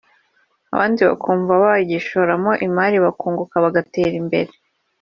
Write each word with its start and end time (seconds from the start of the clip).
abandi 0.73 0.99
bakumva 1.09 1.53
bagishoramo 1.63 2.51
imari 2.67 2.97
bakunguka 3.05 3.55
bagatera 3.65 4.13
imbere 4.23 4.51